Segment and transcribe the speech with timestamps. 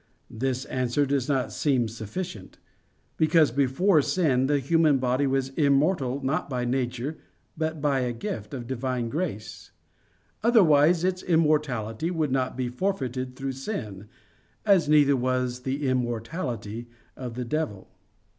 [0.31, 2.57] This answer does not seem sufficient;
[3.17, 7.19] because before sin the human body was immortal not by nature,
[7.55, 9.69] but by a gift of Divine grace;
[10.41, 14.07] otherwise its immortality would not be forfeited through sin,
[14.65, 17.87] as neither was the immortality of the devil.